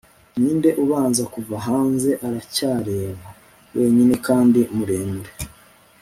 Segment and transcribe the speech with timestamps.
[0.39, 3.25] ninde ubanza kuva hanze aracyareba,
[3.77, 5.31] wenyine kandi muremure